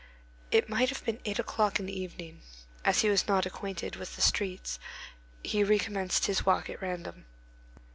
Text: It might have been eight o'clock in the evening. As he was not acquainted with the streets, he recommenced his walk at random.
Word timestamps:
It 0.49 0.67
might 0.67 0.89
have 0.89 1.05
been 1.05 1.19
eight 1.25 1.37
o'clock 1.37 1.79
in 1.79 1.85
the 1.85 1.95
evening. 1.95 2.41
As 2.83 3.01
he 3.01 3.09
was 3.11 3.27
not 3.27 3.45
acquainted 3.45 3.97
with 3.97 4.15
the 4.15 4.21
streets, 4.23 4.79
he 5.43 5.63
recommenced 5.63 6.25
his 6.25 6.43
walk 6.43 6.71
at 6.71 6.81
random. 6.81 7.27